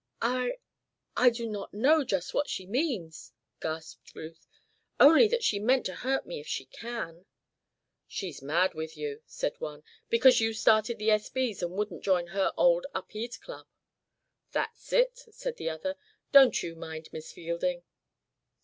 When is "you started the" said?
10.41-11.11